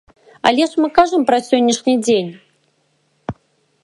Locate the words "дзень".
2.05-2.31